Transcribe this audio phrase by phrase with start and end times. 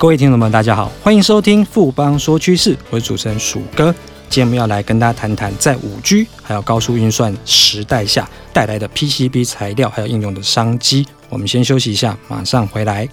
[0.00, 3.94] 各位听众们，大家好，欢迎收听富邦说趋势，我是主持人鼠哥。
[4.30, 11.06] 今天我们要来跟大家谈谈，在五 G 还有高速运算时代下带来的 PCB 材料还有应用的商机。
[11.28, 13.06] 我们先休息一下，马上回来。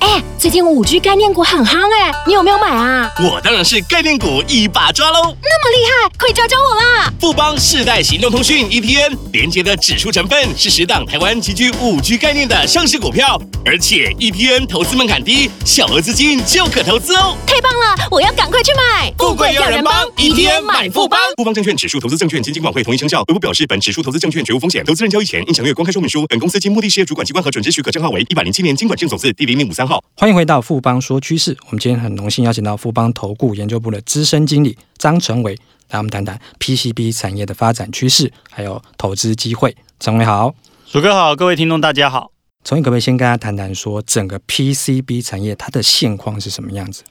[0.00, 3.10] 哎，最近五 G 概念股很夯哎，你有没有买啊？
[3.20, 5.34] 我当然是概念股一把抓喽！
[5.42, 7.12] 那么厉害，快教教我啦！
[7.20, 17.36] 富邦世代行动通讯 ETN 连接的指数成分是十档台湾极具五 G 概念的上市股票，而且 ETN 投资门槛低，小额资金就可投资哦！
[17.46, 18.82] 太棒了，我要赶快去买！
[19.18, 21.18] 富贵要人帮一天买富邦。
[21.36, 23.22] 富邦证券指数投资证券基金管会同意生效。
[23.28, 26.26] 微博表示，本指数投资证券绝无风险，投资人交易前应详阅公开说明书。
[26.26, 30.02] 本公司经目的事业主管机关核准之许可证号为一百零七年金管证总字第零零五三号。
[30.16, 35.56] 欢迎回到富邦说趋势，我们今天很荣幸邀请到富邦投顾研究部的资深经理张成伟，
[35.90, 39.76] 来我们谈谈 PCB 产业的发展趋势，还有投资机会。
[40.00, 40.54] 成伟好，
[40.86, 42.30] 鼠哥好，各位听众大家好。
[42.64, 47.02] 成伟可不可以先跟大家谈谈说，整个 PCB 产业它的现况是什么样子？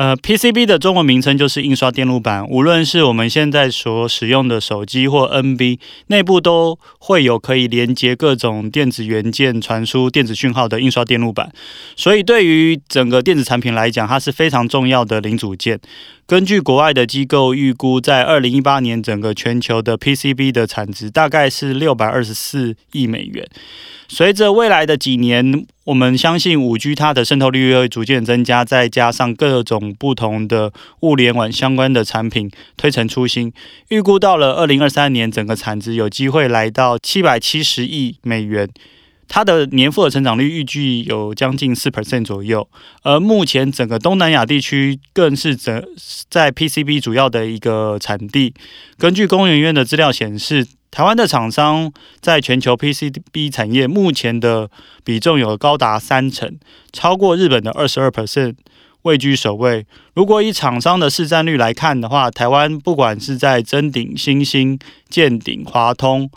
[0.00, 2.48] 呃，PCB 的中文名称就是印刷电路板。
[2.48, 11.52] 无论是我们现在所使用的手机或 NB，内部都会有可以连接各种电子元件、传输电子讯号的印刷电路板。
[11.96, 15.78] 所以，对于整个电子产品来讲，它是非常重要的零组件。
[16.30, 23.44] 根据国外的机构预估，在二零一八年，整个全球的 PCB 的产值大概是六百二十四亿美元。
[24.06, 33.52] 随着未来的几年，我们相信五 G 它的渗透率会逐渐增加，再加上各种不同的物联网相关的产品推陈出新，
[33.88, 38.68] 预估到了二零二三年，整个产值有机会来到七百七十亿美元，
[39.32, 42.68] 它的年复合成长率预计有将近四 percent 左右。
[43.02, 45.82] 而目前整个东南亚地区更是整
[46.28, 48.52] 在 PCB 主要的一个产地。
[48.98, 54.68] 根据工研院的资料显示，台湾的厂商在全球 PCB 产业目前的
[55.04, 56.58] 比重有高达三成，
[56.92, 58.56] 超过日本的二十二 percent，
[59.02, 59.86] 位居首位。
[60.14, 64.76] 如果以厂商的市占率来看的话，台湾不管是在臻鼎、新兴、
[65.08, 66.28] 建鼎、华通、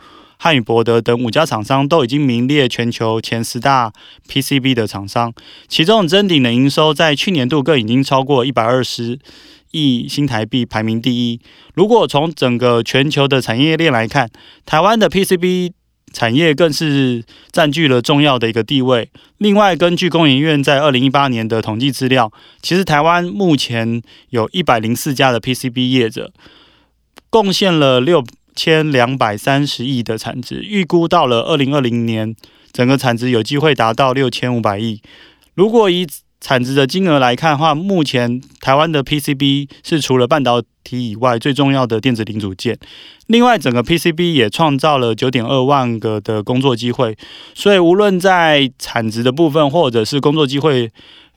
[0.44, 3.94] 汉语博德等五家厂商，都已经名列全球前十大
[4.28, 5.34] PCB 的厂商。
[5.70, 9.18] 其中臻鼎的营收在去年度更已经超过一百二十
[9.72, 11.40] 亿新台币排名第一。
[11.76, 14.30] 如果从整个全球的产业链来看，
[14.66, 15.72] 台湾的 PCB
[16.12, 17.24] 产业更是
[17.54, 19.10] 占据了重要的一个地位。
[19.38, 22.30] 另外，根据工研院在二零一八年的统计资料，
[22.62, 26.34] 其实台湾目前有一百零四家的 PCB 业者，
[27.30, 28.22] 贡献了六
[28.56, 30.62] 千两百三十亿的产值。
[30.64, 32.36] 预估到了二零二零年，
[32.72, 35.02] 整个产值有机会达到六千五百亿。
[35.56, 36.08] 如果以
[36.40, 42.78] 产值的金额来看的话，目前台湾的 PCB 是除了半导体以外最重要的电子零组件。
[43.28, 47.16] 另外，整个 PCB 也创造了九点二万个的工作机会。
[47.54, 50.92] 所以，无论在产值的部分，或者是工作机会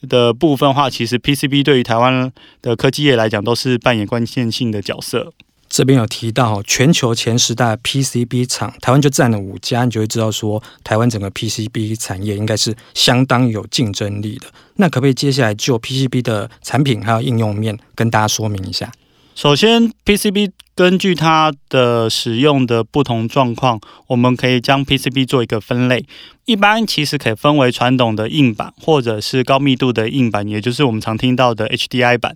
[0.08, 5.32] 的部分的话，其实 PCB 对于台湾的科技业来讲，都是扮演关键性的角色。
[5.68, 14.46] 这边有提到全球前十大 PCB 厂，台湾就占了五家，你就会知道说，台湾整个 PCB 产业应该是相当有竞争力的。
[14.76, 18.92] 那可不可以接下来就 PCB 的产品还有应用面跟大家说明一下？
[19.34, 26.06] 首先，PCB 根据它的使用的不同状况，我们可以将 PCB 做一个分类。
[26.46, 32.34] 一般其实可以分为传统的硬板，或者是高密度的硬板，也就是我们常听到的 HDI 板。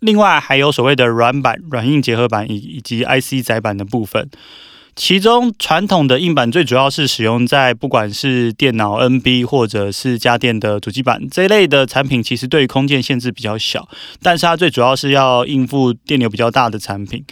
[0.00, 4.28] 另外还有所谓的软板、软硬结合板以以及 IC 载板的部分。
[4.96, 13.88] 其中传统的硬板最主要是使用在不管是电脑 NB 或者是家电的主机板这一类的产品，其实对空间限制比较小，
[14.22, 17.24] 但是它最主要是要应付电流比较大的产品。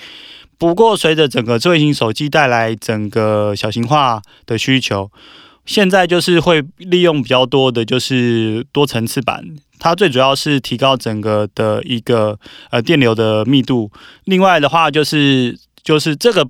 [0.58, 5.08] 不过随着整个智慧型手机带来整个小型化的需求，
[5.64, 9.44] 现在就是会利用比较多的就是多层次板。
[9.82, 12.38] 它最主要是提高整个的一个
[12.70, 13.90] 呃电流的密度，
[14.26, 16.48] 另外的话就是就是这个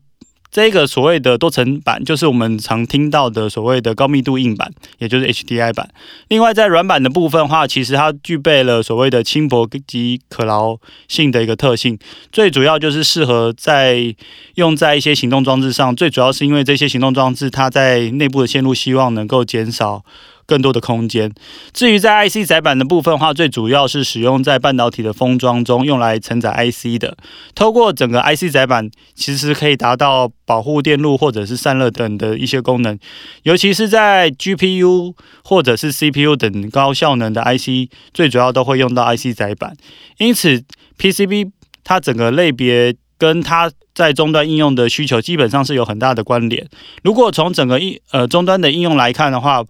[0.51, 5.89] 这个所谓的多层板，就是我们常听到的所谓的高密度硬板，也就是 HDI 板。
[6.29, 10.77] 另外在软板的部分的话，其实它具备了所谓的轻薄及可牢
[11.09, 11.99] 性的一个特性，
[12.31, 14.15] 最主要就是适合在
[14.57, 20.05] 用在一些行动装置上，最主要是因为这些行动装置它在内部的线路希望能够减少。
[20.47, 21.33] 更多的空间。
[21.73, 27.17] 至于在 IC 载板的部分的话，最主要是使用在半导体的封装中，用来承载 IC 的。
[27.55, 32.99] 透过整个 IC 载板，其实可以达到保护电路或者是散热等的一些功能。
[33.45, 39.75] 尤其是在 GPU 或者是 CPU 等高效能的 IC，最主要都会用到 IC 载板。
[40.19, 40.63] 因此
[40.99, 41.51] ，PCB
[41.85, 46.67] 它整个类别跟它在终端应用的需求基本上是有很大的关联。
[47.03, 49.63] 如果从整个应呃终端的应用来看的话，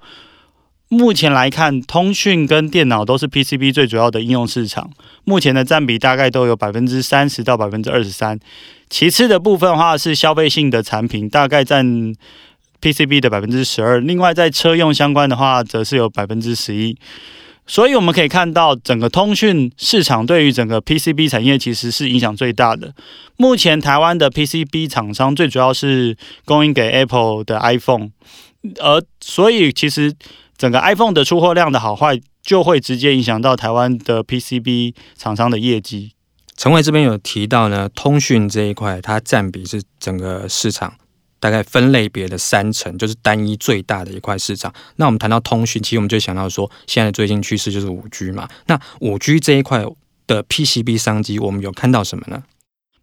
[0.92, 4.90] 目前来看，通讯跟电脑都是 PCB 最主要的应用市场，
[5.24, 8.38] 目前的占比大概都有百分之三十到百分之二十三。
[8.90, 12.14] 其次的部分的话是消费性的产品，大概占
[12.82, 14.00] PCB 的百分之十二。
[14.00, 16.94] 另外在车用相关的话，则是有百分之十一。
[17.66, 22.92] 所以我们可以看到，整个通讯市场对于整个 PCB 产业其实是影响最大的。
[23.38, 28.10] 目前台湾的 PCB 厂商最主要是供应给 Apple 的 iPhone，
[28.78, 30.12] 而所以其实
[30.56, 36.12] 整个 iPhone 的出货量的好坏，就会直接影响到台湾的 PCB 厂商的业绩。
[36.56, 40.94] 陈伟这边有提到呢，通讯这一块它占比是整个市场
[41.40, 44.72] 大概分类别的三成，就是单一最大的一块市场。
[44.96, 48.48] 那我们谈到通讯，其实我们就想到说，现在最近趋势就是五 G 嘛。
[48.66, 49.84] 那五 G 这一块
[50.26, 52.44] 的 PCB 商机，我们有看到什么呢？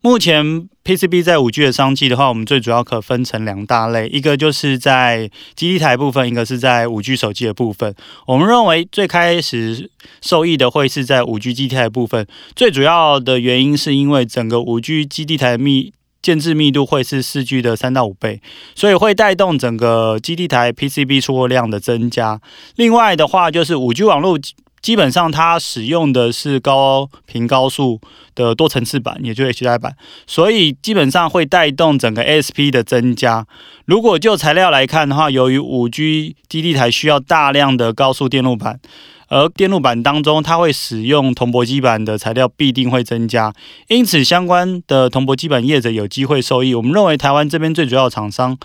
[0.02, 7.94] 目前 PCB 在五 G 的商机的话，我们最主要可分成两大类，一个就是在基地台部分，一个是在五 G 手机的部分。
[8.26, 9.92] 我们认为最开始
[10.22, 12.26] 受益的会是在五 G 基地台的部分，
[12.56, 15.92] 最主要的原因是因为整个五 G 基地台密
[16.22, 18.42] 建制密度会是四 G 的三到五倍，
[18.76, 22.40] 所以会带动整个基地台 PCB 出货量的增加。
[22.78, 24.40] 另外的话，就是五 G 网络。
[24.82, 28.00] 基本上它使用的是高频高速
[28.36, 29.96] 的多层次板，也就是 HDI 板，
[30.26, 33.46] 所以基本上会带动整个 ASP 的增加。
[33.86, 38.80] 如果就材料来看的话，由于 5G 基地台需要大量的高速电路板，
[39.28, 43.54] 而电路板当中它会使用铜箔基板的材料必定会增加，
[43.88, 46.74] 因此相关的铜箔基板业者有机会受益。
[46.74, 48.58] 我们认为台湾这边最主要的厂商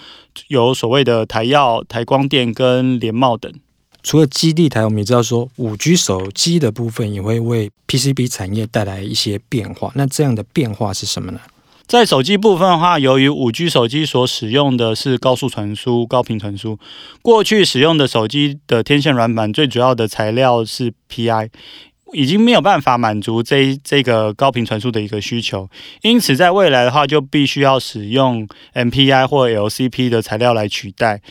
[0.49, 3.53] 有所谓的台药、台光电跟联茂等。
[4.05, 9.91] 除了基地台，我们也知道说，五 G 手机的部分也会为 PCB 产业带来一些变化。
[9.95, 11.41] 那这样的变化是什么呢？
[11.87, 16.79] 在手机部分的话，由于五 G 手机所使用的是高速传输、高频传输，
[17.23, 21.49] 过去使用的手机的天线软板最主要的材料是 PI，
[22.13, 25.69] 已经没有办法满足这这个高频传输的一个需求，
[26.03, 31.23] 因此在未来的话，就必须要使用 MPI 或 LCP 的材料来取代。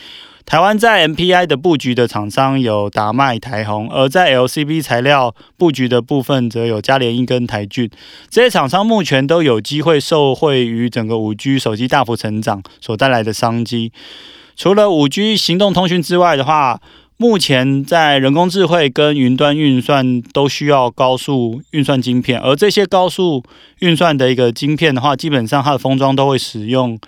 [0.46, 7.90] 台湾在 MPI 的布局的厂商有达迈、台宏，而在 LCP 材料布局的部分，则有嘉联一跟台俊。
[8.28, 13.90] 这些厂商目前都有机会受惠于整个五 G 手机大幅成长所带来的商机。
[14.54, 16.78] 除了五 G 行动通讯之外的话，
[17.16, 23.42] 目前在人工智慧跟云端运算都需要高速运算晶片，而这些高速
[23.78, 26.98] 运算的一个晶片的话，基本上它的封装都会使用。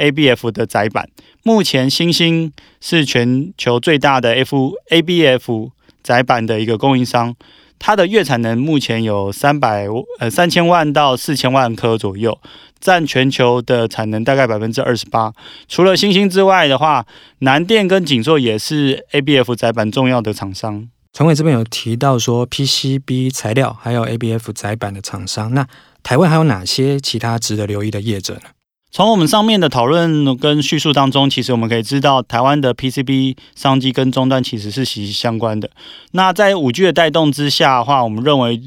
[0.00, 1.08] ABF 的窄板，
[1.44, 5.70] 目前欣兴是全球最大的 F ABF
[6.02, 7.34] 窄板的一个供应商，
[7.78, 9.86] 它的月产能目前有三百
[10.18, 12.40] 呃三千万到四千万颗左右，
[12.80, 15.32] 占全球的产能大概百分之二十八。
[15.68, 17.06] 除了欣兴之外的话，
[17.40, 20.88] 南电跟景硕也是 ABF 载板重要的厂商。
[21.12, 25.66] 陈伟这边有提到说 PCB 材料还有 ABF 载板的厂商，那
[26.02, 28.42] 台湾还有哪些其他值得留意的业者呢？
[28.92, 35.70] 从我们上面的讨论跟叙述当中，其实我们可以知道，台湾的 PCB 商机跟终端其实是息息相关的。
[36.10, 38.60] 那在五 G 的带动之下的话，我们认为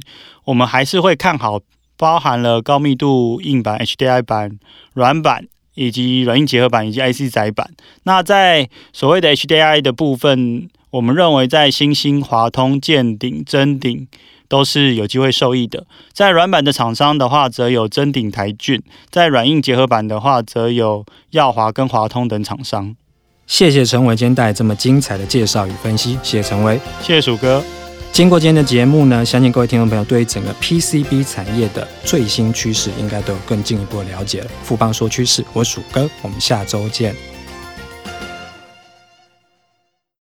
[0.45, 1.59] 我们还是会看好
[1.97, 4.57] 包含了高密度硬板、HDI 板、
[4.93, 7.69] 软板以及软硬结合板以及 IC 载板。
[8.03, 14.07] 那在所谓的 HDI 的部分，我们认为在新兴、华通、健鼎、臻鼎。
[14.47, 15.85] 都是有机会受益的。
[16.11, 22.95] 在软板的厂商的话，则有臻鼎、台俊；在软硬结合板的话，则有耀华跟华通等厂商。
[23.45, 27.63] 谢谢陈伟今天带来这么精彩的介绍与分析，谢谢陈伟，谢谢鼠哥。
[28.11, 34.51] 经过今天的节目呢，相信各位听众朋友对于整个 PCB 产业的最新趋势，应该都有更进一步的了解了。
[34.63, 37.32] 富邦说趋势，我鼠哥，我们下周见。